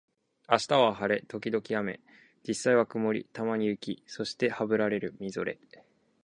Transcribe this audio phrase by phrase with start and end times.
[0.49, 1.99] 明日は晴れ、時々雨、
[2.41, 5.59] 実際は曇り、たまに雪、そしてハブられるみぞれ